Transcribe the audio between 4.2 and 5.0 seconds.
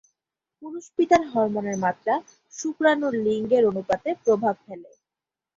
প্রভাব ফেলে।